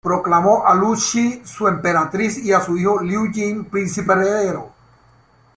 Proclamó 0.03 0.65
a 0.65 0.73
Lü 0.73 0.95
Zhi 0.95 1.43
su 1.45 1.67
emperatriz 1.67 2.39
y 2.43 2.51
a 2.53 2.59
su 2.61 2.75
hijo 2.75 2.99
Liu 3.03 3.31
Ying 3.31 3.65
príncipe 3.65 4.13
heredero. 4.13 4.71